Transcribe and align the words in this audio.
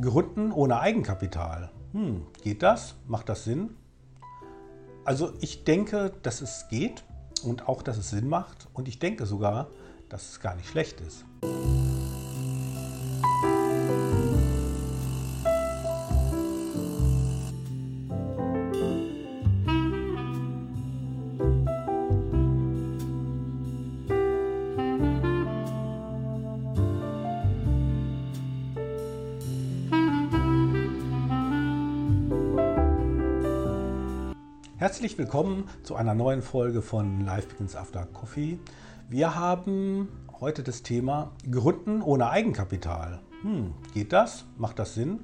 Gründen 0.00 0.52
ohne 0.52 0.80
Eigenkapital. 0.80 1.70
Hm, 1.92 2.26
geht 2.42 2.62
das? 2.62 2.94
Macht 3.06 3.28
das 3.28 3.44
Sinn? 3.44 3.76
Also 5.04 5.32
ich 5.40 5.64
denke, 5.64 6.12
dass 6.22 6.40
es 6.40 6.68
geht 6.68 7.04
und 7.42 7.68
auch, 7.68 7.82
dass 7.82 7.96
es 7.96 8.10
Sinn 8.10 8.28
macht 8.28 8.68
und 8.72 8.88
ich 8.88 8.98
denke 8.98 9.26
sogar, 9.26 9.68
dass 10.08 10.30
es 10.30 10.40
gar 10.40 10.54
nicht 10.54 10.68
schlecht 10.68 11.00
ist. 11.00 11.24
Herzlich 34.80 35.18
willkommen 35.18 35.68
zu 35.82 35.94
einer 35.94 36.14
neuen 36.14 36.40
Folge 36.40 36.80
von 36.80 37.26
Life 37.26 37.48
Begins 37.48 37.76
After 37.76 38.06
Coffee. 38.06 38.58
Wir 39.10 39.34
haben 39.34 40.08
heute 40.40 40.62
das 40.62 40.82
Thema 40.82 41.32
Gründen 41.50 42.00
ohne 42.00 42.30
Eigenkapital. 42.30 43.20
Hm, 43.42 43.74
geht 43.92 44.14
das? 44.14 44.46
Macht 44.56 44.78
das 44.78 44.94
Sinn? 44.94 45.20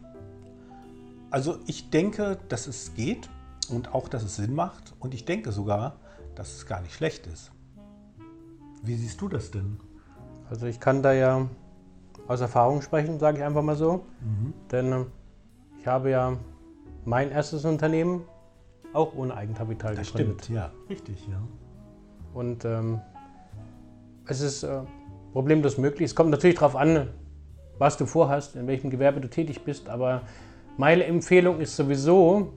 Also 1.30 1.58
ich 1.66 1.88
denke, 1.88 2.36
dass 2.50 2.66
es 2.66 2.92
geht 2.92 3.30
und 3.70 3.94
auch, 3.94 4.08
dass 4.08 4.24
es 4.24 4.36
Sinn 4.36 4.54
macht 4.54 4.92
und 5.00 5.14
ich 5.14 5.24
denke 5.24 5.52
sogar, 5.52 5.96
dass 6.34 6.54
es 6.54 6.66
gar 6.66 6.82
nicht 6.82 6.92
schlecht 6.92 7.26
ist. 7.26 7.50
Wie 8.82 8.96
siehst 8.96 9.22
du 9.22 9.28
das 9.28 9.52
denn? 9.52 9.80
Also 10.50 10.66
ich 10.66 10.80
kann 10.80 11.02
da 11.02 11.14
ja 11.14 11.48
aus 12.28 12.42
Erfahrung 12.42 12.82
sprechen, 12.82 13.18
sage 13.18 13.38
ich 13.38 13.44
einfach 13.44 13.62
mal 13.62 13.76
so. 13.76 14.04
Mhm. 14.20 14.52
Denn 14.70 14.92
äh, 14.92 15.04
ich 15.80 15.86
habe 15.86 16.10
ja 16.10 16.36
mein 17.06 17.30
erstes 17.30 17.64
Unternehmen 17.64 18.20
auch 18.96 19.14
ohne 19.14 19.36
Eigenkapital 19.36 19.94
das 19.94 20.12
gegründet. 20.12 20.44
Stimmt, 20.44 20.56
ja, 20.56 20.70
richtig, 20.88 21.28
ja. 21.28 21.40
Und 22.34 22.64
ähm, 22.64 23.00
es 24.26 24.40
ist 24.40 24.62
äh, 24.62 24.80
problemlos 25.32 25.78
möglich. 25.78 26.06
Es 26.06 26.14
kommt 26.14 26.30
natürlich 26.30 26.56
darauf 26.56 26.76
an, 26.76 27.08
was 27.78 27.96
du 27.96 28.06
vorhast, 28.06 28.56
in 28.56 28.66
welchem 28.66 28.90
Gewerbe 28.90 29.20
du 29.20 29.28
tätig 29.28 29.62
bist, 29.64 29.88
aber 29.88 30.22
meine 30.76 31.04
Empfehlung 31.04 31.60
ist 31.60 31.76
sowieso, 31.76 32.52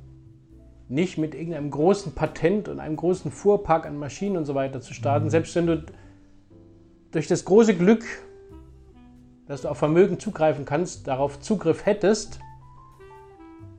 nicht 0.90 1.18
mit 1.20 1.36
irgendeinem 1.36 1.70
großen 1.70 2.14
Patent 2.14 2.68
und 2.68 2.80
einem 2.80 2.96
großen 2.96 3.32
Fuhrpark 3.32 3.86
an 3.86 3.98
Maschinen 3.98 4.38
und 4.38 4.46
so 4.46 4.56
weiter 4.56 4.82
zu 4.82 4.94
starten, 4.94 5.26
mhm. 5.26 5.30
selbst 5.30 5.56
wenn 5.56 5.68
du 5.68 5.84
durch 7.12 7.28
das 7.28 7.46
große 7.46 7.76
Glück, 7.76 8.04
dass 9.46 9.62
du 9.62 9.70
auf 9.70 9.78
Vermögen 9.78 10.20
zugreifen 10.20 10.66
kannst, 10.66 11.08
darauf 11.08 11.40
Zugriff 11.40 11.86
hättest, 11.86 12.40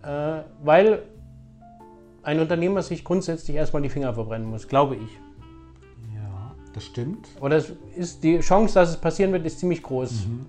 äh, 0.02 0.42
weil 0.62 1.02
ein 2.22 2.40
Unternehmer 2.40 2.82
sich 2.82 3.04
grundsätzlich 3.04 3.56
erstmal 3.56 3.82
die 3.82 3.88
Finger 3.88 4.14
verbrennen 4.14 4.48
muss, 4.48 4.68
glaube 4.68 4.96
ich. 4.96 5.18
Ja, 6.14 6.54
das 6.72 6.84
stimmt. 6.84 7.28
Oder 7.40 7.56
es 7.56 7.72
ist 7.96 8.22
die 8.22 8.40
Chance, 8.40 8.74
dass 8.74 8.90
es 8.90 8.96
passieren 8.96 9.32
wird, 9.32 9.46
ist 9.46 9.58
ziemlich 9.60 9.82
groß. 9.82 10.26
Mhm. 10.26 10.46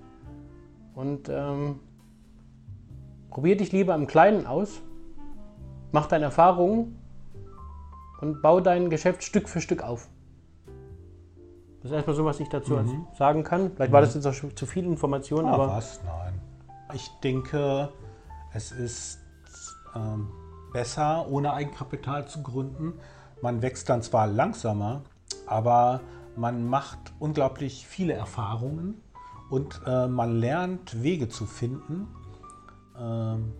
Und 0.94 1.28
ähm, 1.28 1.80
probier 3.30 3.56
dich 3.56 3.72
lieber 3.72 3.94
im 3.94 4.06
Kleinen 4.06 4.46
aus, 4.46 4.82
mach 5.90 6.06
deine 6.06 6.26
Erfahrungen 6.26 6.98
und 8.20 8.42
bau 8.42 8.60
dein 8.60 8.90
Geschäft 8.90 9.24
Stück 9.24 9.48
für 9.48 9.60
Stück 9.60 9.82
auf. 9.82 10.08
Das 11.80 11.90
ist 11.90 11.96
erstmal 11.96 12.14
so, 12.14 12.24
was 12.24 12.38
ich 12.38 12.48
dazu 12.48 12.74
mhm. 12.74 13.06
sagen 13.18 13.42
kann. 13.42 13.72
Vielleicht 13.74 13.90
mhm. 13.90 13.94
war 13.94 14.00
das 14.02 14.14
jetzt 14.14 14.26
auch 14.26 14.34
schon 14.34 14.54
zu 14.56 14.66
viel 14.66 14.84
Information, 14.84 15.46
ah, 15.46 15.52
aber. 15.52 15.68
Was? 15.68 16.00
Nein. 16.04 16.40
Ich 16.94 17.08
denke, 17.24 17.88
es 18.52 18.70
ist 18.70 19.18
ähm, 19.96 20.28
besser, 20.72 21.28
ohne 21.28 21.52
Eigenkapital 21.52 22.26
zu 22.26 22.42
gründen. 22.42 22.94
Man 23.40 23.62
wächst 23.62 23.88
dann 23.88 24.02
zwar 24.02 24.26
langsamer, 24.26 25.02
aber 25.46 26.00
man 26.36 26.66
macht 26.66 27.12
unglaublich 27.18 27.86
viele 27.86 28.14
Erfahrungen 28.14 29.00
und 29.50 29.80
äh, 29.86 30.06
man 30.06 30.36
lernt 30.36 31.02
Wege 31.02 31.28
zu 31.28 31.46
finden. 31.46 32.08
Ähm, 32.98 33.52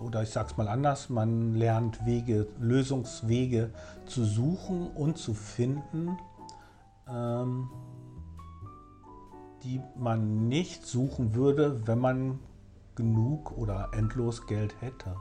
oder 0.00 0.22
ich 0.22 0.30
sage 0.30 0.48
es 0.50 0.56
mal 0.56 0.68
anders, 0.68 1.08
man 1.08 1.54
lernt 1.54 2.04
Wege, 2.04 2.48
Lösungswege 2.58 3.70
zu 4.06 4.24
suchen 4.24 4.88
und 4.88 5.16
zu 5.16 5.32
finden, 5.32 6.18
ähm, 7.08 7.70
die 9.62 9.80
man 9.96 10.48
nicht 10.48 10.84
suchen 10.84 11.34
würde, 11.34 11.86
wenn 11.86 12.00
man 12.00 12.38
genug 12.96 13.56
oder 13.56 13.90
endlos 13.92 14.46
Geld 14.46 14.74
hätte. 14.80 15.16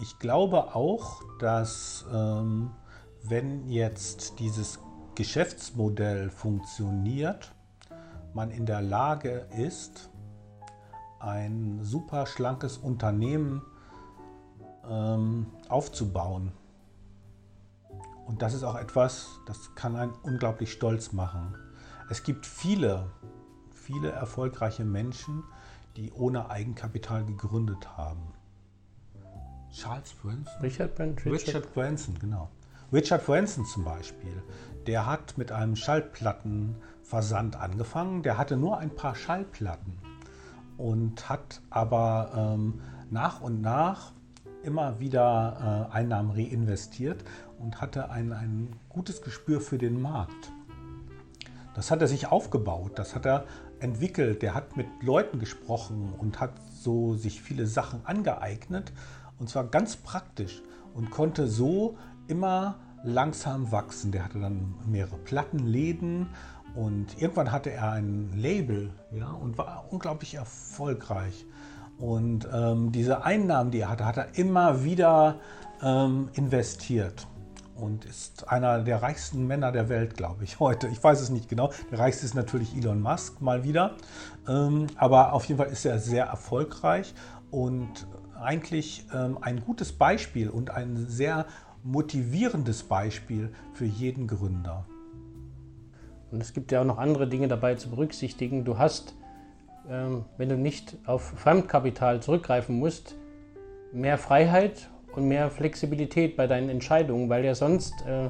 Ich 0.00 0.18
glaube 0.20 0.76
auch, 0.76 1.22
dass 1.40 2.06
ähm, 2.12 2.70
wenn 3.24 3.68
jetzt 3.68 4.38
dieses 4.38 4.78
Geschäftsmodell 5.16 6.30
funktioniert, 6.30 7.52
man 8.32 8.52
in 8.52 8.64
der 8.64 8.80
Lage 8.80 9.48
ist, 9.56 10.08
ein 11.18 11.80
super 11.82 12.26
schlankes 12.26 12.78
Unternehmen 12.78 13.62
ähm, 14.88 15.46
aufzubauen. 15.68 16.52
Und 18.24 18.42
das 18.42 18.54
ist 18.54 18.62
auch 18.62 18.76
etwas, 18.76 19.40
das 19.46 19.74
kann 19.74 19.96
einen 19.96 20.12
unglaublich 20.22 20.70
stolz 20.70 21.12
machen. 21.12 21.56
Es 22.08 22.22
gibt 22.22 22.46
viele, 22.46 23.10
viele 23.72 24.12
erfolgreiche 24.12 24.84
Menschen, 24.84 25.42
die 25.96 26.12
ohne 26.12 26.50
Eigenkapital 26.50 27.24
gegründet 27.24 27.96
haben. 27.96 28.37
Charles 29.72 30.12
Branson? 30.14 30.60
Richard, 30.62 30.94
Branson, 30.94 31.32
Richard. 31.32 31.48
Richard 31.48 31.74
Branson, 31.74 32.18
genau. 32.18 32.48
Richard 32.92 33.26
Branson 33.26 33.64
zum 33.66 33.84
Beispiel, 33.84 34.42
der 34.86 35.06
hat 35.06 35.36
mit 35.36 35.52
einem 35.52 35.76
Schallplattenversand 35.76 37.56
angefangen. 37.56 38.22
Der 38.22 38.38
hatte 38.38 38.56
nur 38.56 38.78
ein 38.78 38.90
paar 38.90 39.14
Schallplatten 39.14 39.98
und 40.78 41.28
hat 41.28 41.60
aber 41.68 42.32
ähm, 42.34 42.80
nach 43.10 43.42
und 43.42 43.60
nach 43.60 44.12
immer 44.62 44.98
wieder 45.00 45.88
äh, 45.90 45.94
Einnahmen 45.94 46.30
reinvestiert 46.30 47.24
und 47.58 47.80
hatte 47.80 48.10
ein, 48.10 48.32
ein 48.32 48.68
gutes 48.88 49.22
Gespür 49.22 49.60
für 49.60 49.78
den 49.78 50.00
Markt. 50.00 50.52
Das 51.74 51.90
hat 51.90 52.00
er 52.00 52.08
sich 52.08 52.26
aufgebaut, 52.26 52.92
das 52.96 53.14
hat 53.14 53.26
er 53.26 53.44
entwickelt. 53.80 54.42
Der 54.42 54.54
hat 54.54 54.76
mit 54.76 54.86
Leuten 55.02 55.38
gesprochen 55.38 56.12
und 56.18 56.40
hat 56.40 56.52
so 56.72 57.14
sich 57.14 57.40
viele 57.40 57.66
Sachen 57.66 58.00
angeeignet 58.04 58.92
und 59.38 59.48
zwar 59.48 59.64
ganz 59.64 59.96
praktisch 59.96 60.62
und 60.94 61.10
konnte 61.10 61.46
so 61.46 61.96
immer 62.26 62.76
langsam 63.04 63.70
wachsen. 63.72 64.12
Der 64.12 64.24
hatte 64.24 64.40
dann 64.40 64.74
mehrere 64.86 65.18
Plattenläden 65.18 66.28
und 66.74 67.20
irgendwann 67.20 67.52
hatte 67.52 67.70
er 67.70 67.92
ein 67.92 68.30
Label 68.34 68.90
ja, 69.12 69.30
und 69.30 69.58
war 69.58 69.86
unglaublich 69.90 70.34
erfolgreich. 70.34 71.46
Und 71.98 72.48
ähm, 72.52 72.92
diese 72.92 73.24
Einnahmen, 73.24 73.70
die 73.70 73.80
er 73.80 73.90
hatte, 73.90 74.04
hat 74.04 74.16
er 74.16 74.38
immer 74.38 74.84
wieder 74.84 75.40
ähm, 75.82 76.28
investiert 76.34 77.26
und 77.74 78.04
ist 78.04 78.48
einer 78.48 78.80
der 78.82 79.02
reichsten 79.02 79.46
Männer 79.46 79.72
der 79.72 79.88
Welt, 79.88 80.16
glaube 80.16 80.44
ich, 80.44 80.60
heute. 80.60 80.88
Ich 80.88 81.02
weiß 81.02 81.20
es 81.20 81.30
nicht 81.30 81.48
genau. 81.48 81.72
Der 81.90 81.98
reichste 81.98 82.26
ist 82.26 82.34
natürlich 82.34 82.76
Elon 82.76 83.00
Musk 83.00 83.40
mal 83.40 83.64
wieder. 83.64 83.96
Ähm, 84.46 84.86
aber 84.96 85.32
auf 85.32 85.44
jeden 85.46 85.58
Fall 85.58 85.70
ist 85.70 85.84
er 85.84 85.98
sehr 85.98 86.26
erfolgreich 86.26 87.14
und 87.50 88.06
eigentlich 88.40 89.06
ähm, 89.12 89.38
ein 89.40 89.60
gutes 89.60 89.92
Beispiel 89.92 90.48
und 90.48 90.70
ein 90.70 90.96
sehr 90.96 91.46
motivierendes 91.82 92.82
Beispiel 92.82 93.50
für 93.72 93.84
jeden 93.84 94.26
Gründer. 94.26 94.86
Und 96.30 96.42
es 96.42 96.52
gibt 96.52 96.72
ja 96.72 96.80
auch 96.80 96.84
noch 96.84 96.98
andere 96.98 97.26
Dinge 97.26 97.48
dabei 97.48 97.74
zu 97.74 97.90
berücksichtigen. 97.90 98.64
Du 98.64 98.78
hast, 98.78 99.14
ähm, 99.88 100.24
wenn 100.36 100.48
du 100.48 100.56
nicht 100.56 100.96
auf 101.06 101.22
Fremdkapital 101.22 102.20
zurückgreifen 102.20 102.78
musst, 102.78 103.14
mehr 103.92 104.18
Freiheit 104.18 104.90
und 105.14 105.26
mehr 105.26 105.50
Flexibilität 105.50 106.36
bei 106.36 106.46
deinen 106.46 106.68
Entscheidungen, 106.68 107.28
weil 107.28 107.44
ja 107.44 107.54
sonst 107.54 107.94
äh, 108.06 108.28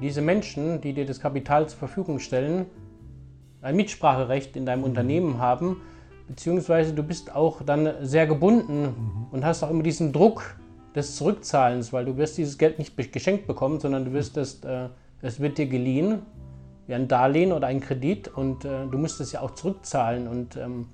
diese 0.00 0.20
Menschen, 0.20 0.80
die 0.80 0.92
dir 0.92 1.06
das 1.06 1.20
Kapital 1.20 1.68
zur 1.68 1.78
Verfügung 1.78 2.20
stellen, 2.20 2.66
ein 3.62 3.74
Mitspracherecht 3.74 4.54
in 4.56 4.66
deinem 4.66 4.80
mhm. 4.80 4.84
Unternehmen 4.84 5.38
haben 5.38 5.80
beziehungsweise 6.26 6.92
du 6.92 7.02
bist 7.02 7.34
auch 7.34 7.62
dann 7.62 7.88
sehr 8.02 8.26
gebunden 8.26 8.82
mhm. 8.82 9.26
und 9.30 9.44
hast 9.44 9.62
auch 9.62 9.70
immer 9.70 9.82
diesen 9.82 10.12
Druck 10.12 10.56
des 10.94 11.16
Zurückzahlens, 11.16 11.92
weil 11.92 12.04
du 12.04 12.16
wirst 12.16 12.38
dieses 12.38 12.58
Geld 12.58 12.78
nicht 12.78 12.96
geschenkt 13.12 13.46
bekommen, 13.46 13.80
sondern 13.80 14.06
du 14.06 14.12
wirst 14.12 14.36
es, 14.36 14.64
äh, 14.64 14.88
es 15.22 15.40
wird 15.40 15.58
dir 15.58 15.66
geliehen, 15.66 16.22
wie 16.86 16.94
ein 16.94 17.08
Darlehen 17.08 17.52
oder 17.52 17.66
ein 17.66 17.80
Kredit 17.80 18.28
und 18.28 18.64
äh, 18.64 18.86
du 18.90 18.98
musst 18.98 19.20
es 19.20 19.32
ja 19.32 19.40
auch 19.40 19.52
zurückzahlen 19.52 20.26
und 20.26 20.56
ähm, 20.56 20.88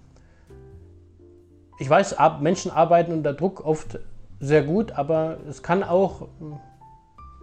ich 1.79 1.89
weiß, 1.89 2.19
ab, 2.19 2.41
Menschen 2.43 2.71
arbeiten 2.71 3.13
unter 3.13 3.33
Druck 3.33 3.65
oft 3.65 3.99
sehr 4.41 4.63
gut, 4.63 4.93
aber 4.93 5.39
es 5.49 5.63
kann 5.63 5.83
auch 5.83 6.23
äh, 6.23 6.27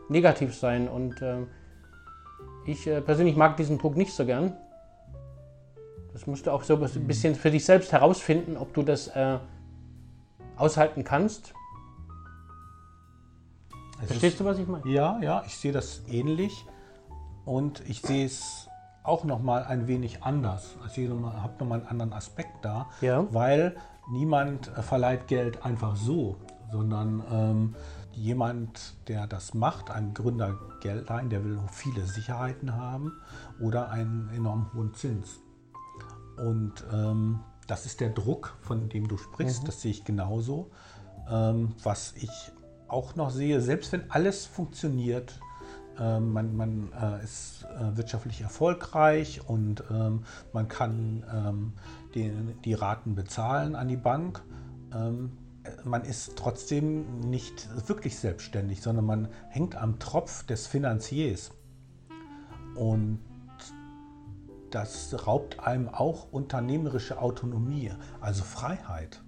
negativ 0.09 0.55
sein 0.55 0.87
und 0.87 1.21
äh, 1.21 1.37
ich 2.65 2.87
äh, 2.87 3.01
persönlich 3.01 3.35
mag 3.35 3.57
diesen 3.57 3.77
Druck 3.77 3.95
nicht 3.95 4.13
so 4.13 4.25
gern 4.25 4.53
Das 6.13 6.25
musst 6.27 6.47
du 6.47 6.51
auch 6.51 6.63
so 6.63 6.75
ein 6.75 7.07
bisschen 7.07 7.35
für 7.35 7.51
dich 7.51 7.65
selbst 7.65 7.91
herausfinden, 7.91 8.57
ob 8.57 8.73
du 8.73 8.83
das 8.83 9.07
äh, 9.09 9.37
aushalten 10.57 11.03
kannst. 11.03 11.53
Es 14.01 14.07
Verstehst 14.07 14.33
ist, 14.33 14.39
du, 14.39 14.45
was 14.45 14.57
ich 14.57 14.67
meine? 14.67 14.87
Ja, 14.87 15.19
ja, 15.21 15.43
ich 15.45 15.57
sehe 15.57 15.71
das 15.71 16.01
ähnlich 16.07 16.65
und 17.45 17.81
ich 17.89 18.01
sehe 18.01 18.25
es 18.25 18.67
auch 19.03 19.23
noch 19.23 19.41
mal 19.41 19.63
ein 19.63 19.87
wenig 19.87 20.23
anders. 20.23 20.75
Also 20.83 21.01
ich 21.01 21.09
habe 21.09 21.53
noch 21.59 21.67
mal 21.67 21.79
einen 21.79 21.87
anderen 21.87 22.13
Aspekt 22.13 22.63
da, 22.63 22.89
Ja. 23.01 23.25
weil 23.31 23.75
niemand 24.09 24.69
äh, 24.77 24.81
verleiht 24.81 25.27
Geld 25.27 25.65
einfach 25.65 25.95
so, 25.95 26.37
sondern 26.71 27.23
ähm, 27.31 27.75
jemand, 28.13 28.95
der 29.07 29.27
das 29.27 29.53
macht, 29.53 29.91
ein 29.91 30.13
Gründer 30.13 30.57
Geld 30.81 31.11
ein, 31.11 31.29
der 31.29 31.43
will 31.43 31.59
viele 31.71 32.05
Sicherheiten 32.05 32.75
haben 32.75 33.13
oder 33.59 33.89
einen 33.89 34.29
enorm 34.33 34.71
hohen 34.73 34.93
Zins. 34.93 35.39
Und 36.43 36.85
ähm, 36.91 37.39
das 37.67 37.85
ist 37.85 37.99
der 37.99 38.09
Druck, 38.09 38.57
von 38.61 38.89
dem 38.89 39.07
du 39.07 39.17
sprichst, 39.17 39.67
das 39.67 39.81
sehe 39.81 39.91
ich 39.91 40.03
genauso. 40.03 40.71
Ähm, 41.29 41.75
was 41.83 42.13
ich 42.15 42.29
auch 42.87 43.15
noch 43.15 43.29
sehe, 43.29 43.61
selbst 43.61 43.91
wenn 43.91 44.09
alles 44.09 44.45
funktioniert, 44.45 45.39
ähm, 45.99 46.33
man, 46.33 46.55
man 46.55 46.91
äh, 46.93 47.23
ist 47.23 47.65
äh, 47.65 47.97
wirtschaftlich 47.97 48.41
erfolgreich 48.41 49.41
und 49.47 49.83
ähm, 49.91 50.23
man 50.53 50.67
kann 50.67 51.23
ähm, 51.31 51.73
die, 52.15 52.31
die 52.65 52.73
Raten 52.73 53.15
bezahlen 53.15 53.75
an 53.75 53.87
die 53.87 53.97
Bank. 53.97 54.41
Ähm, 54.93 55.37
äh, 55.63 55.69
man 55.83 56.03
ist 56.03 56.35
trotzdem 56.37 57.19
nicht 57.19 57.69
wirklich 57.87 58.17
selbstständig, 58.17 58.81
sondern 58.81 59.05
man 59.05 59.27
hängt 59.49 59.75
am 59.75 59.99
Tropf 59.99 60.45
des 60.45 60.67
Finanziers. 60.67 61.51
Und 62.75 63.19
das 64.71 65.25
raubt 65.25 65.59
einem 65.59 65.89
auch 65.89 66.31
unternehmerische 66.31 67.21
Autonomie, 67.21 67.91
also 68.21 68.43
Freiheit. 68.43 69.21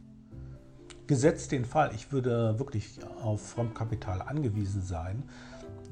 Gesetzt 1.08 1.52
den 1.52 1.66
Fall, 1.66 1.92
ich 1.94 2.12
würde 2.12 2.58
wirklich 2.60 3.00
auf 3.22 3.42
Fremdkapital 3.42 4.22
angewiesen 4.22 4.82
sein, 4.82 5.24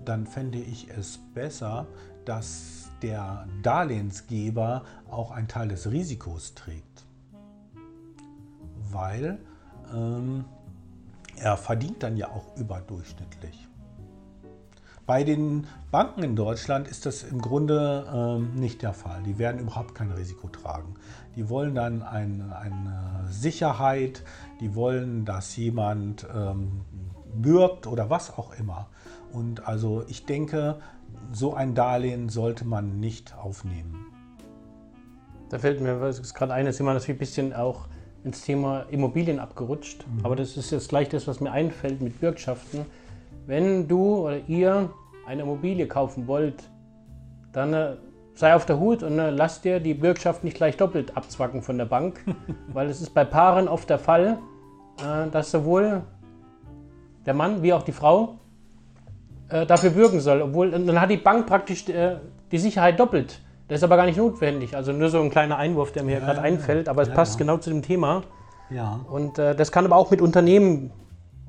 dann 0.06 0.26
fände 0.26 0.60
ich 0.60 0.90
es 0.90 1.20
besser, 1.34 1.88
dass 2.26 2.90
der 3.02 3.48
Darlehensgeber 3.64 4.84
auch 5.10 5.32
einen 5.32 5.48
Teil 5.48 5.68
des 5.68 5.92
Risikos 5.92 6.54
trägt. 6.56 7.06
Weil 8.92 9.40
ähm, 9.94 10.46
er 11.38 11.58
verdient 11.58 12.04
dann 12.04 12.18
ja 12.18 12.30
auch 12.30 12.56
überdurchschnittlich. 12.58 13.68
Bei 15.10 15.24
den 15.24 15.66
Banken 15.90 16.22
in 16.22 16.36
Deutschland 16.36 16.88
ist 16.88 17.08
das 17.08 17.24
im 17.24 17.42
Grunde 17.42 18.06
ähm, 18.14 18.54
nicht 18.54 18.84
der 18.84 18.94
Fall. 18.94 19.24
Die 19.24 19.40
werden 19.40 19.60
überhaupt 19.60 19.96
kein 19.96 20.12
Risiko 20.12 20.50
tragen. 20.50 20.94
Die 21.36 21.50
wollen 21.50 21.74
dann 21.74 22.04
ein, 22.04 22.54
eine 22.54 23.26
Sicherheit, 23.28 24.24
die 24.62 24.76
wollen, 24.76 25.26
dass 25.26 25.56
jemand 25.56 26.28
ähm, 26.32 26.82
bürgt 27.34 27.88
oder 27.88 28.12
was 28.12 28.38
auch 28.38 28.54
immer. 28.60 28.86
Und 29.34 29.68
also 29.68 30.06
ich 30.08 30.28
denke, 30.28 30.76
so 31.34 31.56
ein 31.56 31.74
Darlehen 31.74 32.30
sollte 32.30 32.64
man 32.64 33.00
nicht 33.00 33.36
aufnehmen. 33.36 34.06
Da 35.50 35.58
fällt 35.58 35.82
mir 35.82 35.98
gerade 35.98 36.54
ein, 36.54 36.72
sind 36.72 36.86
wir 36.86 36.94
natürlich 36.94 37.16
ein 37.16 37.18
bisschen 37.18 37.54
auch 37.54 37.88
ins 38.24 38.44
Thema 38.44 38.82
Immobilien 38.92 39.40
abgerutscht. 39.40 40.06
Aber 40.22 40.36
das 40.36 40.56
ist 40.56 40.70
jetzt 40.70 40.90
gleich 40.90 41.10
das, 41.10 41.26
was 41.26 41.40
mir 41.40 41.52
einfällt 41.52 42.00
mit 42.00 42.20
Bürgschaften. 42.20 42.86
Wenn 43.50 43.88
du 43.88 44.28
oder 44.28 44.38
ihr 44.48 44.92
eine 45.26 45.42
Immobilie 45.42 45.88
kaufen 45.88 46.28
wollt, 46.28 46.70
dann 47.52 47.74
äh, 47.74 47.96
sei 48.36 48.54
auf 48.54 48.68
der 48.68 48.80
Hut 48.80 49.02
und 49.02 49.18
äh, 49.18 49.32
lass 49.32 49.62
dir 49.62 49.80
die 49.80 49.96
Bürgschaft 49.96 50.44
nicht 50.44 50.56
gleich 50.56 50.78
doppelt 50.78 51.18
abzwacken 51.18 51.64
von 51.64 51.80
der 51.80 51.86
Bank, 51.86 52.24
weil 52.74 52.88
es 52.90 53.02
ist 53.02 53.16
bei 53.16 53.26
Paaren 53.26 53.68
oft 53.68 53.90
der 53.90 53.98
Fall, 53.98 54.38
äh, 55.00 55.32
dass 55.32 55.50
sowohl 55.50 56.04
der 57.26 57.34
Mann 57.34 57.64
wie 57.64 57.74
auch 57.74 57.82
die 57.82 57.92
Frau 57.92 58.36
äh, 59.50 59.66
dafür 59.66 59.90
bürgen 59.90 60.20
soll. 60.20 60.44
Obwohl, 60.44 60.70
dann 60.70 61.02
hat 61.02 61.10
die 61.10 61.18
Bank 61.18 61.48
praktisch 61.48 61.90
äh, 61.90 62.18
die 62.52 62.60
Sicherheit 62.60 63.00
doppelt. 63.00 63.42
Das 63.68 63.80
ist 63.80 63.84
aber 63.84 63.98
gar 63.98 64.06
nicht 64.06 64.18
notwendig. 64.20 64.76
Also 64.76 64.92
nur 64.92 65.10
so 65.10 65.20
ein 65.22 65.32
kleiner 65.32 65.58
Einwurf, 65.58 65.92
der 65.92 66.04
mir 66.04 66.20
Ja, 66.20 66.20
gerade 66.20 66.38
ja, 66.38 66.44
einfällt, 66.44 66.88
aber 66.88 67.02
es 67.02 67.08
ja, 67.08 67.16
passt 67.16 67.40
genau 67.40 67.58
zu 67.58 67.72
dem 67.72 67.82
Thema. 67.82 68.22
Ja. 68.70 69.00
Und 69.10 69.40
äh, 69.40 69.56
das 69.56 69.72
kann 69.72 69.86
aber 69.86 69.96
auch 69.96 70.12
mit 70.12 70.22
Unternehmen 70.22 70.92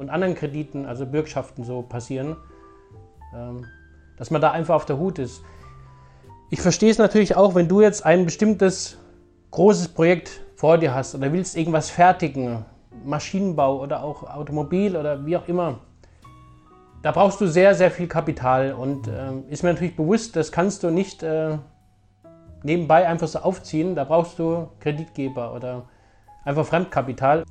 und 0.00 0.08
anderen 0.08 0.34
Krediten, 0.34 0.86
also 0.86 1.04
Bürgschaften 1.04 1.62
so 1.62 1.82
passieren, 1.82 2.36
ähm, 3.36 3.66
dass 4.16 4.30
man 4.30 4.40
da 4.40 4.50
einfach 4.50 4.74
auf 4.74 4.86
der 4.86 4.98
Hut 4.98 5.18
ist. 5.18 5.42
Ich 6.48 6.62
verstehe 6.62 6.90
es 6.90 6.96
natürlich 6.98 7.36
auch, 7.36 7.54
wenn 7.54 7.68
du 7.68 7.82
jetzt 7.82 8.04
ein 8.06 8.24
bestimmtes 8.24 8.98
großes 9.50 9.88
Projekt 9.88 10.40
vor 10.56 10.78
dir 10.78 10.94
hast 10.94 11.14
oder 11.14 11.32
willst 11.32 11.54
irgendwas 11.56 11.90
fertigen, 11.90 12.64
Maschinenbau 13.04 13.80
oder 13.80 14.02
auch 14.02 14.24
Automobil 14.24 14.96
oder 14.96 15.24
wie 15.26 15.36
auch 15.36 15.46
immer. 15.46 15.80
Da 17.02 17.12
brauchst 17.12 17.40
du 17.40 17.46
sehr, 17.46 17.74
sehr 17.74 17.90
viel 17.90 18.08
Kapital 18.08 18.72
und 18.72 19.06
ähm, 19.06 19.44
ist 19.48 19.62
mir 19.62 19.72
natürlich 19.72 19.96
bewusst, 19.96 20.34
das 20.34 20.50
kannst 20.50 20.82
du 20.82 20.90
nicht 20.90 21.22
äh, 21.22 21.58
nebenbei 22.62 23.06
einfach 23.06 23.28
so 23.28 23.40
aufziehen. 23.40 23.94
Da 23.94 24.04
brauchst 24.04 24.38
du 24.38 24.68
Kreditgeber 24.80 25.54
oder 25.54 25.88
einfach 26.44 26.64
Fremdkapital. 26.66 27.44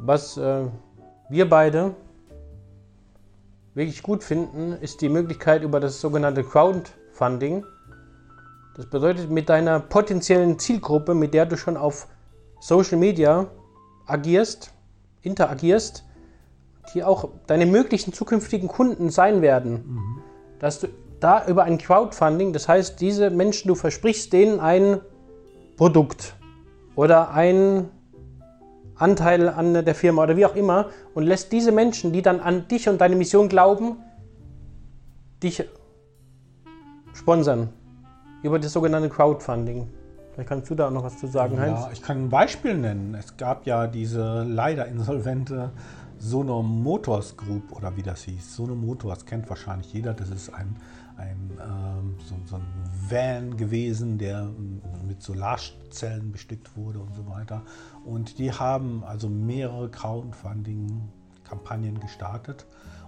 Was 0.00 0.36
äh, 0.36 0.66
wir 1.28 1.48
beide 1.48 1.94
wirklich 3.74 4.02
gut 4.02 4.22
finden, 4.22 4.72
ist 4.72 5.00
die 5.00 5.08
Möglichkeit 5.08 5.62
über 5.62 5.80
das 5.80 6.00
sogenannte 6.00 6.44
Crowdfunding. 6.44 7.64
Das 8.76 8.86
bedeutet, 8.86 9.30
mit 9.30 9.48
deiner 9.48 9.80
potenziellen 9.80 10.58
Zielgruppe, 10.58 11.14
mit 11.14 11.34
der 11.34 11.46
du 11.46 11.56
schon 11.56 11.76
auf 11.76 12.08
Social 12.60 12.98
Media 12.98 13.46
agierst, 14.06 14.72
interagierst, 15.22 16.04
die 16.92 17.02
auch 17.02 17.28
deine 17.46 17.66
möglichen 17.66 18.12
zukünftigen 18.12 18.68
Kunden 18.68 19.10
sein 19.10 19.42
werden, 19.42 20.22
dass 20.58 20.80
du 20.80 20.88
da 21.20 21.46
über 21.46 21.64
ein 21.64 21.78
Crowdfunding, 21.78 22.52
das 22.52 22.68
heißt, 22.68 23.00
diese 23.00 23.30
Menschen, 23.30 23.68
du 23.68 23.74
versprichst 23.74 24.32
denen 24.32 24.60
ein 24.60 25.00
Produkt 25.76 26.36
oder 26.96 27.30
ein 27.30 27.88
Anteil 28.96 29.48
an 29.48 29.72
der 29.84 29.94
Firma 29.94 30.22
oder 30.22 30.36
wie 30.36 30.46
auch 30.46 30.54
immer 30.54 30.90
und 31.14 31.24
lässt 31.24 31.52
diese 31.52 31.72
Menschen, 31.72 32.12
die 32.12 32.22
dann 32.22 32.40
an 32.40 32.68
dich 32.68 32.88
und 32.88 33.00
deine 33.00 33.16
Mission 33.16 33.48
glauben, 33.48 33.96
dich 35.42 35.64
sponsern 37.12 37.70
über 38.42 38.58
das 38.58 38.72
sogenannte 38.72 39.08
Crowdfunding. 39.08 39.88
Vielleicht 40.32 40.48
kannst 40.48 40.70
du 40.70 40.74
da 40.74 40.88
auch 40.88 40.90
noch 40.90 41.04
was 41.04 41.18
zu 41.18 41.28
sagen, 41.28 41.60
Heinz. 41.60 41.80
Ja, 41.80 41.90
ich 41.92 42.02
kann 42.02 42.24
ein 42.24 42.28
Beispiel 42.28 42.76
nennen. 42.76 43.14
Es 43.14 43.36
gab 43.36 43.66
ja 43.66 43.86
diese 43.86 44.42
leider 44.42 44.86
insolvente 44.86 45.70
Sono 46.18 46.62
Motors 46.62 47.36
Group 47.36 47.70
oder 47.76 47.96
wie 47.96 48.02
das 48.02 48.22
hieß. 48.22 48.56
Sono 48.56 48.74
Motors 48.74 49.26
kennt 49.26 49.48
wahrscheinlich 49.48 49.92
jeder. 49.92 50.12
Das 50.12 50.30
ist 50.30 50.52
ein, 50.52 50.76
ein 51.16 51.50
ähm, 51.60 52.16
so, 52.24 52.34
so 52.44 52.56
ein 52.56 52.66
Van 53.08 53.56
gewesen, 53.56 54.18
der 54.18 54.50
mit 55.06 55.22
Solarzellen 55.22 56.32
bestückt 56.32 56.76
wurde 56.76 56.98
und 56.98 57.14
so 57.14 57.28
weiter. 57.28 57.62
Und 58.04 58.38
die 58.38 58.52
haben 58.52 59.04
also 59.04 59.28
mehrere 59.28 59.88
Crowdfunding-Kampagnen 59.90 62.00
gestartet 62.00 62.66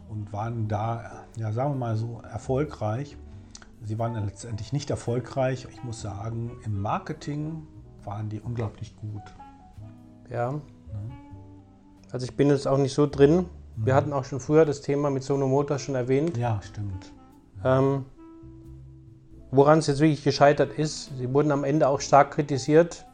und 0.09 0.33
waren 0.33 0.69
da, 0.69 1.25
ja, 1.37 1.51
sagen 1.53 1.73
wir 1.73 1.79
mal 1.79 1.97
so, 1.97 2.21
erfolgreich. 2.23 3.17
Sie 3.83 3.99
waren 3.99 4.15
letztendlich 4.25 4.73
nicht 4.73 4.91
erfolgreich. 4.91 5.67
Ich 5.71 5.83
muss 5.85 6.01
sagen, 6.01 6.53
im 6.65 6.81
Marketing 6.81 7.67
waren 8.05 8.29
die 8.29 8.41
unglaublich 8.41 8.97
gut. 8.97 9.23
Ja. 10.31 10.61
Also 12.11 12.25
ich 12.25 12.37
bin 12.37 12.49
jetzt 12.49 12.67
auch 12.67 12.79
nicht 12.79 12.95
so 12.95 13.07
drin. 13.07 13.47
Wir 13.77 13.95
hatten 13.95 14.13
auch 14.13 14.25
schon 14.25 14.41
früher 14.41 14.65
das 14.65 14.81
Thema 14.81 15.11
mit 15.11 15.23
Sono 15.23 15.47
Motors 15.47 15.83
schon 15.83 15.97
erwähnt. 15.97 16.37
Ja, 16.37 16.61
stimmt. 16.63 17.13
Ähm, 17.67 18.05
woran 19.51 19.81
es 19.81 19.89
jetzt 19.89 19.99
wirklich 19.99 20.23
gescheitert 20.23 20.79
ist, 20.79 21.11
sie 21.19 21.33
wurden 21.35 21.51
am 21.51 21.65
Ende 21.65 21.89
auch 21.89 22.01
stark 22.01 22.31
kritisiert. 22.33 23.05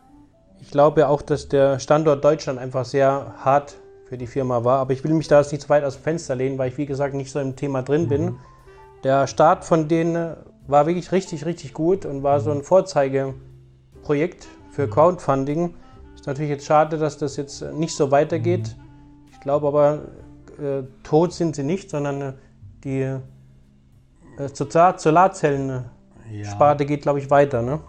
Ich 0.60 0.70
glaube 0.70 1.08
auch, 1.08 1.22
dass 1.22 1.48
der 1.48 1.78
Standort 1.78 2.22
Deutschland 2.22 2.58
einfach 2.58 2.84
sehr 2.84 3.34
hart 3.38 3.76
für 4.04 4.18
die 4.18 4.26
Firma 4.26 4.62
war. 4.62 4.78
Aber 4.78 4.92
ich 4.92 5.02
will 5.04 5.14
mich 5.14 5.26
da 5.26 5.40
jetzt 5.40 5.52
nicht 5.52 5.62
zu 5.62 5.70
weit 5.70 5.84
aus 5.84 5.94
dem 5.94 6.02
Fenster 6.02 6.34
lehnen, 6.34 6.58
weil 6.58 6.68
ich, 6.68 6.76
wie 6.76 6.84
gesagt, 6.84 7.14
nicht 7.14 7.30
so 7.30 7.40
im 7.40 7.56
Thema 7.56 7.82
drin 7.82 8.08
bin. 8.08 8.36
Der 9.04 9.26
Start 9.26 9.64
von 9.64 9.88
denen 9.88 10.36
war 10.66 10.86
wirklich 10.86 11.12
richtig, 11.12 11.46
richtig 11.46 11.72
gut 11.72 12.04
und 12.04 12.22
war 12.22 12.38
so 12.40 12.50
ein 12.50 12.62
Vorzeigeprojekt 12.62 14.46
für 14.70 14.86
Crowdfunding. 14.86 15.74
Ist 16.14 16.26
natürlich 16.26 16.50
jetzt 16.50 16.66
schade, 16.66 16.98
dass 16.98 17.16
das 17.16 17.36
jetzt 17.38 17.62
nicht 17.72 17.96
so 17.96 18.10
weitergeht. 18.10 18.76
Ich 19.30 19.40
glaube 19.40 19.66
aber, 19.66 20.02
äh, 20.62 20.82
tot 21.02 21.32
sind 21.32 21.56
sie 21.56 21.64
nicht, 21.64 21.88
sondern 21.88 22.20
äh, 22.20 22.32
die 22.84 23.16
äh, 24.38 24.48
Solar- 24.48 24.98
Solarzellen-Sparte 24.98 26.84
Ja, 26.84 26.88
geht, 26.88 27.02
glaube 27.02 27.18
ich, 27.18 27.30
weiter. 27.30 27.62
Ne? 27.62 27.80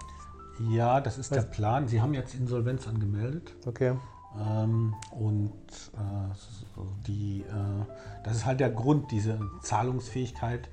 ja, 0.70 1.02
das 1.02 1.18
ist 1.18 1.34
der 1.34 1.42
Plan. 1.42 1.88
Sie 1.88 2.02
haben 2.02 2.14
jetzt 2.14 2.36
Insolvenz 2.36 2.88
angemeldet. 2.88 3.54
Okay. 3.66 3.96
Ähm, 4.40 4.96
und 5.12 5.52
äh, 5.96 6.82
die, 7.08 7.42
äh, 7.42 7.86
das 8.24 8.38
ist 8.38 8.46
halt 8.46 8.60
der 8.60 8.70
Grund, 8.72 9.12
diese 9.12 9.40
Zahlungsfähigkeit. 9.62 10.70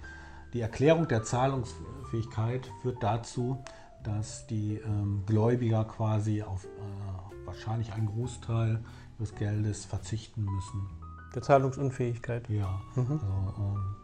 Die 0.52 0.60
Erklärung 0.60 1.08
der 1.08 1.22
Zahlungsfähigkeit 1.22 2.70
führt 2.82 3.02
dazu, 3.02 3.62
dass 4.02 4.46
die 4.46 4.76
ähm, 4.76 5.22
Gläubiger 5.26 5.84
quasi 5.84 6.42
auf 6.42 6.64
äh, 6.64 7.46
wahrscheinlich 7.46 7.92
einen 7.92 8.06
Großteil 8.06 8.80
des 9.18 9.34
Geldes 9.34 9.84
verzichten 9.84 10.44
müssen. 10.44 10.88
Der 11.34 11.42
Zahlungsunfähigkeit. 11.42 12.48
Ja, 12.48 12.80
mhm. 12.94 13.12
also, 13.12 13.54
ähm, 13.58 13.96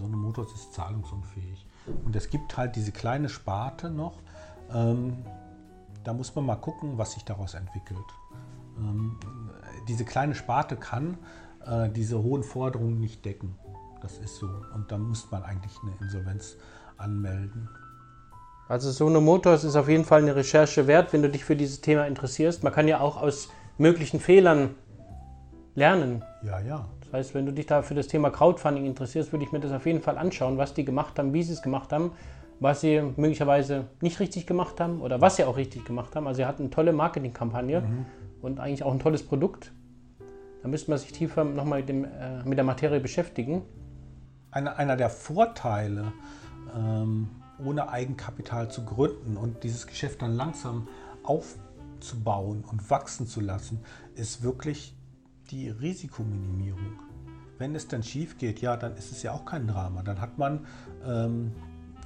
so 0.00 0.06
eine 0.06 0.16
Motors 0.16 0.52
ist 0.52 0.72
zahlungsunfähig. 0.72 1.66
Und 2.04 2.16
es 2.16 2.30
gibt 2.30 2.56
halt 2.56 2.74
diese 2.74 2.90
kleine 2.90 3.28
Sparte 3.28 3.90
noch. 3.90 4.18
Ähm, 4.72 5.18
da 6.04 6.14
muss 6.14 6.34
man 6.34 6.46
mal 6.46 6.56
gucken, 6.56 6.96
was 6.96 7.12
sich 7.12 7.24
daraus 7.24 7.54
entwickelt. 7.54 7.98
Ähm, 8.78 9.18
diese 9.88 10.04
kleine 10.04 10.34
Sparte 10.34 10.76
kann 10.76 11.18
äh, 11.66 11.90
diese 11.90 12.22
hohen 12.22 12.42
Forderungen 12.42 12.98
nicht 12.98 13.24
decken. 13.24 13.56
Das 14.00 14.16
ist 14.18 14.36
so. 14.36 14.48
Und 14.74 14.90
da 14.90 14.96
muss 14.96 15.30
man 15.30 15.42
eigentlich 15.42 15.72
eine 15.82 15.92
Insolvenz 16.00 16.56
anmelden. 16.96 17.68
Also 18.68 18.90
so 18.92 19.06
eine 19.06 19.20
Motors 19.20 19.64
ist 19.64 19.76
auf 19.76 19.88
jeden 19.88 20.04
Fall 20.04 20.22
eine 20.22 20.34
Recherche 20.34 20.86
wert, 20.86 21.12
wenn 21.12 21.22
du 21.22 21.28
dich 21.28 21.44
für 21.44 21.56
dieses 21.56 21.82
Thema 21.82 22.06
interessierst. 22.06 22.62
Man 22.62 22.72
kann 22.72 22.88
ja 22.88 23.00
auch 23.00 23.20
aus 23.20 23.50
möglichen 23.76 24.20
Fehlern 24.20 24.76
lernen. 25.74 26.24
Ja, 26.42 26.60
ja. 26.60 26.88
Das 27.10 27.18
heißt, 27.18 27.34
wenn 27.34 27.44
du 27.44 27.52
dich 27.52 27.66
da 27.66 27.82
für 27.82 27.94
das 27.94 28.06
Thema 28.06 28.30
Crowdfunding 28.30 28.86
interessierst, 28.86 29.32
würde 29.32 29.44
ich 29.44 29.50
mir 29.50 29.58
das 29.58 29.72
auf 29.72 29.84
jeden 29.84 30.00
Fall 30.00 30.16
anschauen, 30.16 30.58
was 30.58 30.74
die 30.74 30.84
gemacht 30.84 31.18
haben, 31.18 31.32
wie 31.32 31.42
sie 31.42 31.52
es 31.52 31.60
gemacht 31.60 31.92
haben, 31.92 32.12
was 32.60 32.82
sie 32.82 33.02
möglicherweise 33.16 33.86
nicht 34.00 34.20
richtig 34.20 34.46
gemacht 34.46 34.80
haben 34.80 35.00
oder 35.00 35.20
was 35.20 35.36
sie 35.36 35.44
auch 35.44 35.56
richtig 35.56 35.84
gemacht 35.84 36.14
haben. 36.14 36.28
Also 36.28 36.38
sie 36.38 36.46
hatten 36.46 36.62
eine 36.62 36.70
tolle 36.70 36.92
Marketingkampagne 36.92 37.80
mhm. 37.80 38.06
und 38.42 38.60
eigentlich 38.60 38.84
auch 38.84 38.92
ein 38.92 39.00
tolles 39.00 39.24
Produkt. 39.24 39.72
Da 40.62 40.68
müsste 40.68 40.90
man 40.90 40.98
sich 40.98 41.10
tiefer 41.10 41.42
nochmal 41.42 41.82
mit, 41.82 41.90
äh, 41.90 42.44
mit 42.44 42.58
der 42.58 42.64
Materie 42.64 43.00
beschäftigen. 43.00 43.62
Einer, 44.52 44.76
einer 44.76 44.96
der 44.96 45.10
Vorteile, 45.10 46.12
ähm, 46.76 47.28
ohne 47.64 47.88
Eigenkapital 47.88 48.70
zu 48.70 48.84
gründen 48.84 49.36
und 49.36 49.64
dieses 49.64 49.88
Geschäft 49.88 50.22
dann 50.22 50.36
langsam 50.36 50.86
aufzubauen 51.24 52.62
und 52.70 52.88
wachsen 52.88 53.26
zu 53.26 53.40
lassen, 53.40 53.80
ist 54.14 54.42
wirklich 54.44 54.94
die 55.50 55.68
Risikominimierung. 55.68 56.98
Wenn 57.58 57.74
es 57.74 57.88
dann 57.88 58.02
schief 58.02 58.38
geht, 58.38 58.60
ja, 58.60 58.76
dann 58.76 58.96
ist 58.96 59.12
es 59.12 59.22
ja 59.22 59.32
auch 59.32 59.44
kein 59.44 59.66
Drama. 59.66 60.02
Dann 60.02 60.20
hat 60.20 60.38
man 60.38 60.66
ähm, 61.04 61.52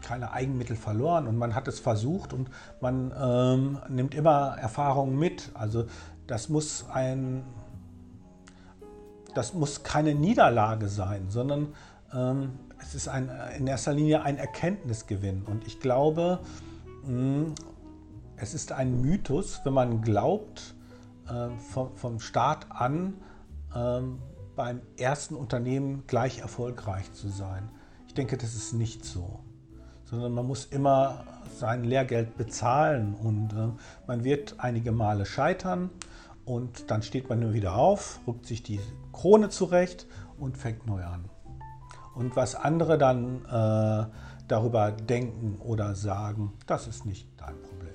keine 0.03 0.33
Eigenmittel 0.33 0.77
verloren 0.77 1.27
und 1.27 1.37
man 1.37 1.55
hat 1.55 1.69
es 1.69 1.81
versucht 1.81 2.33
und 2.33 2.51
man 2.81 3.13
ähm, 3.19 3.79
nimmt 3.89 4.15
immer 4.15 4.57
Erfahrungen 4.59 5.19
mit. 5.19 5.51
Also 5.55 5.87
das 6.27 6.49
muss 6.49 6.87
ein, 6.93 7.45
das 9.35 9.55
muss 9.55 9.83
keine 9.83 10.15
Niederlage 10.15 10.89
sein, 10.89 11.31
sondern 11.31 11.69
ähm, 12.13 12.53
es 12.81 12.95
ist 12.95 13.09
ein, 13.09 13.31
in 13.57 13.67
erster 13.67 13.93
Linie 13.93 14.23
ein 14.23 14.37
Erkenntnisgewinn. 14.37 15.43
Und 15.45 15.67
ich 15.67 15.81
glaube, 15.81 16.41
mh, 17.05 17.09
hm, 17.09 17.55
es 18.37 18.53
ist 18.53 18.73
ein 18.73 19.01
Mythos, 19.01 19.61
wenn 19.65 19.73
man 19.73 20.03
glaubt, 20.03 20.75
äh, 21.29 21.49
vom, 21.73 21.97
vom 21.97 22.21
Start 22.21 22.67
an 22.71 23.15
ähm, 23.75 24.19
beim 24.57 24.83
ersten 24.97 25.35
Unternehmen 25.35 26.05
gleich 26.07 26.39
erfolgreich 26.39 27.13
zu 27.13 27.29
sein. 27.29 27.71
Ich 28.07 28.15
denke, 28.15 28.37
das 28.37 28.55
ist 28.55 28.73
nicht 28.73 29.05
so, 29.05 29.41
sondern 30.05 30.33
man 30.33 30.47
muss 30.47 30.67
immer 30.67 31.25
sein 31.57 31.85
Lehrgeld 31.85 32.37
bezahlen 32.37 33.15
und 33.15 33.53
äh, 33.53 33.69
man 34.07 34.25
wird 34.25 34.57
einige 34.59 34.93
Male 34.93 35.27
scheitern 35.27 35.91
und 36.45 36.91
dann 36.91 37.03
steht 37.03 37.29
man 37.29 37.41
nur 37.41 37.53
wieder 37.53 37.75
auf, 37.75 38.21
rückt 38.27 38.47
sich 38.47 38.63
die 38.63 38.81
Krone 39.13 39.49
zurecht 39.49 40.07
und 40.39 40.59
fängt 40.59 40.87
neu 40.87 41.03
an. 41.03 41.25
Und 42.15 42.37
was 42.37 42.55
andere 42.55 42.99
dann 42.99 43.45
äh, 43.47 44.07
darüber 44.47 44.93
denken 44.93 45.59
oder 45.61 45.95
sagen, 45.95 46.53
das 46.67 46.87
ist 46.87 47.07
nicht 47.07 47.29
dein 47.37 47.61
Problem. 47.63 47.95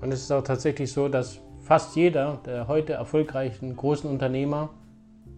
Und 0.00 0.12
es 0.12 0.22
ist 0.22 0.32
auch 0.32 0.42
tatsächlich 0.42 0.92
so, 0.92 1.08
dass 1.08 1.40
fast 1.68 1.96
jeder 1.96 2.40
der 2.46 2.66
heute 2.66 2.94
erfolgreichen 2.94 3.76
großen 3.76 4.08
Unternehmer 4.08 4.70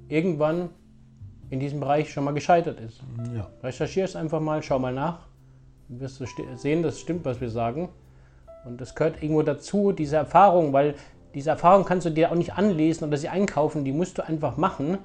irgendwann 0.08 0.68
in 1.50 1.58
diesem 1.58 1.80
Bereich 1.80 2.12
schon 2.12 2.22
mal 2.22 2.32
gescheitert 2.32 2.78
ist. 2.78 3.00
Ja. 3.34 3.48
Recherchier 3.64 4.04
es 4.04 4.14
einfach 4.14 4.38
mal, 4.38 4.62
schau 4.62 4.78
mal 4.78 4.94
nach. 4.94 5.26
Dann 5.88 5.98
wirst 5.98 6.20
du 6.20 6.26
sehen, 6.54 6.84
das 6.84 7.00
stimmt, 7.00 7.24
was 7.24 7.40
wir 7.40 7.50
sagen. 7.50 7.88
Und 8.64 8.80
das 8.80 8.94
gehört 8.94 9.20
irgendwo 9.20 9.42
dazu, 9.42 9.90
diese 9.90 10.16
Erfahrung, 10.16 10.72
weil 10.72 10.94
diese 11.34 11.50
Erfahrung 11.50 11.84
kannst 11.84 12.06
du 12.06 12.10
dir 12.10 12.30
auch 12.30 12.36
nicht 12.36 12.54
anlesen 12.54 13.08
oder 13.08 13.16
sie 13.16 13.28
einkaufen, 13.28 13.84
die 13.84 13.92
musst 13.92 14.16
du 14.18 14.24
einfach 14.24 14.56
machen. 14.56 14.98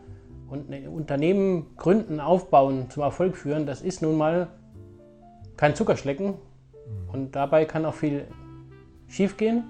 Und 0.48 0.72
ein 0.72 0.88
Unternehmen 0.88 1.75
gründen, 1.75 2.20
aufbauen, 2.20 2.91
zum 2.91 3.01
Erfolg 3.01 3.36
führen, 3.36 3.65
das 3.65 3.82
ist 3.82 4.03
nun 4.03 4.15
mal 4.15 4.48
kein 5.58 5.74
Zuckerschlecken. 5.74 6.27
Mhm. 6.27 7.10
Und 7.12 7.36
dabei 7.36 7.65
kann 7.65 7.84
auch 7.84 7.96
viel 7.96 8.27
schiefgehen. 9.08 9.63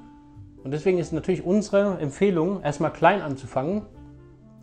Und 0.65 0.72
deswegen 0.72 0.98
ist 0.98 1.13
natürlich 1.13 1.45
unsere 1.45 2.00
Empfehlung, 2.00 2.63
erstmal 2.63 2.91
klein 2.91 3.22
anzufangen 3.22 3.84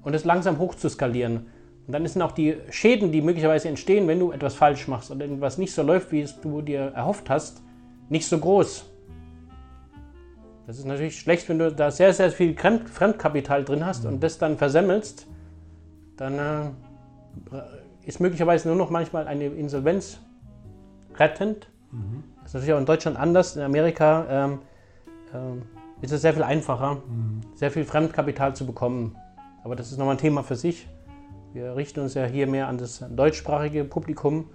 und 0.02 0.14
es 0.14 0.25
langsam 0.25 0.59
hoch 0.59 0.75
zu 0.75 0.88
skalieren. 0.88 1.47
Und 1.87 1.92
dann 1.92 2.04
sind 2.04 2.23
auch 2.23 2.32
die 2.32 2.56
Schäden, 2.71 3.12
die 3.12 3.23
möglicherweise 3.23 3.68
entstehen, 3.68 4.09
wenn 4.09 4.18
du 4.18 4.32
etwas 4.32 4.56
falsch 4.56 4.88
machst 4.88 5.12
oder 5.12 5.26
etwas 5.26 5.59
nicht 5.59 5.73
so 5.73 5.85
läuft, 5.85 6.11
wie 6.11 6.23
es 6.23 6.40
du 6.40 6.61
dir 6.61 6.90
erhofft 6.97 7.30
hast, 7.30 7.62
nicht 8.09 8.26
so 8.26 8.37
groß. 8.37 8.85
Das 10.66 10.76
ist 10.76 10.87
natürlich 10.87 11.21
schlecht, 11.21 11.49
wenn 11.49 11.61
du 11.61 11.71
da 11.71 11.92
sehr, 11.92 12.12
sehr 12.12 12.32
viel 12.32 12.56
Fremdkapital 12.56 13.64
drin 13.64 13.87
hast 13.87 14.04
und 14.04 14.25
das 14.25 14.38
dann 14.38 14.59
versemmelst. 14.59 15.28
Dann 16.16 16.37
äh, 16.37 16.71
ist 18.06 18.18
möglicherweise 18.18 18.66
nur 18.66 18.76
noch 18.76 18.90
manchmal 18.90 19.28
eine 19.28 19.47
Insolvenz 19.47 20.18
rettend. 21.14 21.68
Mhm. 21.92 22.25
Das 22.38 22.47
ist 22.47 22.54
natürlich 22.54 22.75
auch 22.75 22.80
in 22.80 22.87
Deutschland 22.87 23.16
anders. 23.16 23.54
In 23.54 23.62
Amerika 23.62 24.26
ähm, 24.28 24.59
ähm, 25.32 25.62
ist 26.02 26.12
es 26.12 26.21
sehr 26.21 26.35
viel 26.35 26.42
einfacher, 26.42 26.97
mhm. 26.97 27.40
sehr 27.54 27.71
viel 27.71 27.85
Fremdkapital 27.85 28.54
zu 28.54 28.66
bekommen. 28.66 29.16
Aber 29.64 29.76
das 29.76 29.90
ist 29.90 29.99
nochmal 29.99 30.16
ein 30.16 30.18
Thema 30.21 30.42
für 30.42 30.56
sich. 30.56 30.88
Wir 31.54 31.76
richten 31.76 32.00
uns 32.00 32.14
ja 32.14 32.25
hier 32.25 32.47
mehr 32.47 32.68
an 32.68 32.76
das 32.76 33.04
deutschsprachige 33.09 33.85
Publikum, 33.85 34.50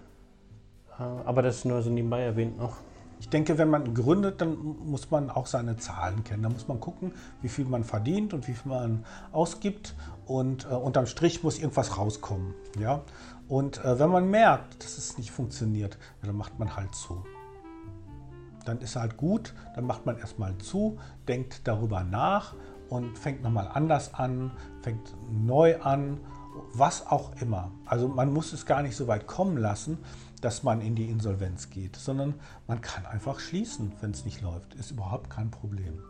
äh, 0.99 1.03
aber 1.03 1.41
das 1.41 1.57
ist 1.57 1.65
nur 1.65 1.81
so 1.81 1.89
nebenbei 1.89 2.21
erwähnt 2.21 2.57
noch. 2.57 2.77
Ich 3.19 3.29
denke, 3.29 3.57
wenn 3.57 3.69
man 3.69 3.95
gründet, 3.95 4.41
dann 4.41 4.57
muss 4.85 5.09
man 5.09 5.31
auch 5.31 5.47
seine 5.47 5.77
Zahlen 5.77 6.23
kennen. 6.23 6.43
Da 6.43 6.49
muss 6.49 6.67
man 6.67 6.79
gucken, 6.79 7.13
wie 7.41 7.49
viel 7.49 7.65
man 7.65 7.83
verdient 7.83 8.33
und 8.33 8.47
wie 8.47 8.53
viel 8.53 8.71
man 8.71 9.05
ausgibt. 9.31 9.95
Und 10.27 10.65
äh, 10.65 10.75
unterm 10.75 11.07
Strich 11.07 11.41
muss 11.41 11.57
irgendwas 11.57 11.97
rauskommen. 11.97 12.53
Ja? 12.79 13.01
Und 13.47 13.83
äh, 13.83 13.97
wenn 13.97 14.09
man 14.09 14.29
merkt, 14.29 14.83
dass 14.83 14.99
es 14.99 15.17
nicht 15.17 15.31
funktioniert, 15.31 15.97
dann 16.21 16.35
macht 16.35 16.59
man 16.59 16.75
halt 16.75 16.93
zu 16.93 17.23
dann 18.67 18.79
ist 18.79 18.95
halt 18.95 19.17
gut, 19.17 19.53
dann 19.75 19.85
macht 19.85 20.05
man 20.05 20.17
erstmal 20.17 20.57
zu, 20.57 20.97
denkt 21.27 21.67
darüber 21.67 22.03
nach 22.03 22.53
und 22.89 23.17
fängt 23.17 23.43
nochmal 23.43 23.69
anders 23.73 24.13
an, 24.13 24.51
fängt 24.81 25.15
neu 25.31 25.79
an, 25.81 26.19
was 26.73 27.07
auch 27.07 27.31
immer. 27.41 27.71
Also 27.85 28.07
man 28.07 28.33
muss 28.33 28.53
es 28.53 28.65
gar 28.65 28.81
nicht 28.81 28.95
so 28.95 29.07
weit 29.07 29.27
kommen 29.27 29.57
lassen, 29.57 29.99
dass 30.41 30.63
man 30.63 30.81
in 30.81 30.95
die 30.95 31.09
Insolvenz 31.09 31.69
geht, 31.69 31.95
sondern 31.95 32.35
man 32.67 32.81
kann 32.81 33.05
einfach 33.05 33.39
schließen, 33.39 33.91
wenn 34.01 34.11
es 34.11 34.25
nicht 34.25 34.41
läuft. 34.41 34.73
Ist 34.75 34.91
überhaupt 34.91 35.29
kein 35.29 35.51
Problem. 35.51 36.03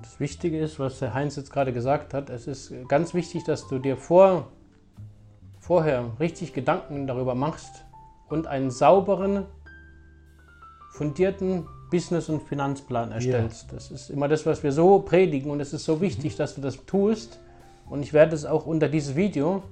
Das 0.00 0.18
Wichtige 0.18 0.58
ist, 0.58 0.78
was 0.78 0.98
der 0.98 1.12
Heinz 1.12 1.36
jetzt 1.36 1.52
gerade 1.52 1.72
gesagt 1.72 2.14
hat, 2.14 2.30
es 2.30 2.46
ist 2.46 2.72
ganz 2.88 3.12
wichtig, 3.12 3.44
dass 3.44 3.68
du 3.68 3.78
dir 3.78 3.96
vor, 3.96 4.48
vorher 5.58 6.18
richtig 6.18 6.54
Gedanken 6.54 7.06
darüber 7.06 7.34
machst 7.34 7.84
und 8.28 8.46
einen 8.46 8.70
sauberen, 8.70 9.44
fundierten 10.90 11.66
Business- 11.90 12.28
und 12.28 12.42
Finanzplan 12.42 13.12
erstellst. 13.12 13.68
Ja. 13.68 13.74
Das 13.74 13.90
ist 13.90 14.10
immer 14.10 14.28
das, 14.28 14.46
was 14.46 14.62
wir 14.62 14.72
so 14.72 15.00
predigen 15.00 15.50
und 15.50 15.60
es 15.60 15.72
ist 15.72 15.84
so 15.84 16.00
wichtig, 16.00 16.34
mhm. 16.34 16.38
dass 16.38 16.54
du 16.54 16.60
das 16.60 16.84
tust. 16.86 17.40
Und 17.88 18.02
ich 18.02 18.12
werde 18.12 18.34
es 18.34 18.44
auch 18.46 18.66
unter 18.66 18.88
dieses 18.88 19.16
Video 19.16 19.62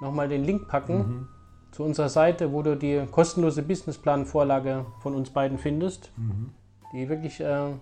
nochmal 0.00 0.28
den 0.28 0.44
Link 0.44 0.68
packen 0.68 0.96
mhm. 0.96 1.28
zu 1.70 1.84
unserer 1.84 2.08
Seite, 2.08 2.52
wo 2.52 2.62
du 2.62 2.76
die 2.76 3.06
kostenlose 3.10 3.62
Businessplan-Vorlage 3.62 4.86
von 5.00 5.14
uns 5.14 5.30
beiden 5.30 5.58
findest, 5.58 6.10
mhm. 6.16 6.50
die 6.92 7.08
wirklich 7.08 7.40
äh, 7.40 7.72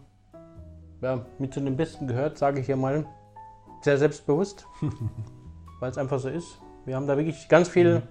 ja, 1.01 1.27
mit 1.39 1.55
zu 1.55 1.61
den 1.61 1.77
besten 1.77 2.07
gehört, 2.07 2.37
sage 2.37 2.61
ich 2.61 2.67
hier 2.67 2.77
mal, 2.77 3.07
sehr 3.81 3.97
selbstbewusst, 3.99 4.67
weil 5.81 5.91
es 5.91 5.99
einfach 5.99 6.19
so 6.19 6.29
ist. 6.29 6.59
Wir 6.85 6.97
haben 6.97 7.07
da 7.07 7.17
wirklich 7.17 7.49
ganz 7.49 7.69
viel 7.69 7.97
mhm. 7.97 8.03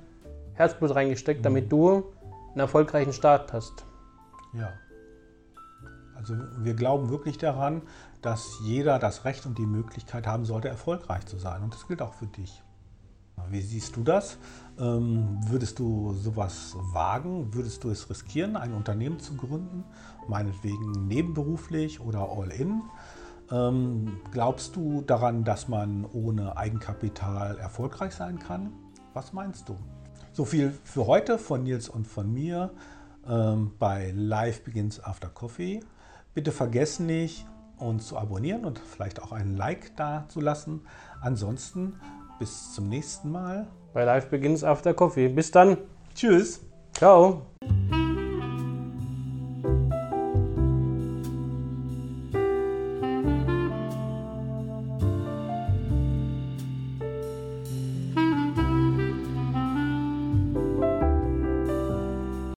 Herzblut 0.54 0.96
reingesteckt, 0.96 1.46
damit 1.46 1.66
mhm. 1.66 1.70
du 1.70 2.04
einen 2.52 2.60
erfolgreichen 2.60 3.14
Start 3.14 3.54
hast. 3.54 3.86
Ja. 4.58 4.74
Also 6.16 6.36
wir 6.60 6.74
glauben 6.74 7.10
wirklich 7.10 7.38
daran, 7.38 7.82
dass 8.22 8.60
jeder 8.64 9.00
das 9.00 9.26
Recht 9.26 9.46
und 9.46 9.58
die 9.58 9.66
Möglichkeit 9.66 10.26
haben 10.26 10.46
sollte, 10.46 10.70
erfolgreich 10.70 11.26
zu 11.26 11.38
sein. 11.38 11.62
Und 11.62 11.74
das 11.74 11.88
gilt 11.88 12.02
auch 12.02 12.14
für 12.14 12.28
dich. 12.28 12.64
Wie 13.50 13.62
siehst 13.62 13.96
du 13.96 14.04
das? 14.04 14.38
Ähm, 14.80 15.38
würdest 15.48 15.78
du 15.80 16.14
sowas 16.14 16.76
wagen? 16.94 17.54
Würdest 17.54 17.84
du 17.84 17.90
es 17.90 18.10
riskieren, 18.10 18.56
ein 18.56 18.74
Unternehmen 18.74 19.20
zu 19.20 19.36
gründen? 19.36 19.84
Meinetwegen 20.28 21.08
nebenberuflich 21.08 22.00
oder 22.00 22.30
all-in? 22.30 22.82
Ähm, 23.52 24.20
glaubst 24.32 24.76
du 24.76 25.02
daran, 25.02 25.44
dass 25.44 25.68
man 25.68 26.06
ohne 26.06 26.58
Eigenkapital 26.58 27.58
erfolgreich 27.58 28.16
sein 28.16 28.40
kann? 28.40 28.74
Was 29.14 29.34
meinst 29.34 29.70
du? 29.70 29.78
So 30.32 30.46
viel 30.46 30.74
für 30.84 31.06
heute 31.06 31.38
von 31.38 31.64
Nils 31.64 31.88
und 31.88 32.08
von 32.08 32.34
mir. 32.34 32.72
Ähm, 33.30 33.72
bei 33.80 34.12
Live 34.16 34.64
Begins 34.64 35.04
After 35.04 35.30
Coffee. 35.30 35.82
Bitte 36.34 36.52
vergessen 36.52 37.06
nicht, 37.06 37.46
uns 37.78 38.08
zu 38.08 38.18
abonnieren 38.18 38.66
und 38.66 38.80
vielleicht 38.80 39.22
auch 39.22 39.32
einen 39.32 39.56
Like 39.56 39.96
da 39.96 40.26
zu 40.28 40.42
lassen. 40.42 40.82
Ansonsten 41.22 42.00
bis 42.40 42.74
zum 42.74 42.90
nächsten 42.90 43.32
Mal. 43.32 43.68
Bei 43.94 44.04
Live 44.04 44.30
Begins 44.30 44.64
After 44.64 44.94
Coffee. 44.94 45.30
Bis 45.30 45.52
dann. 45.52 45.78
Tschüss. 46.14 46.62
Ciao. 46.94 47.42